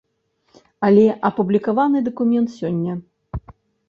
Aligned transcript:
Але 0.87 1.03
апублікаваны 1.29 1.99
дакумент 2.07 2.49
сёння. 2.59 2.97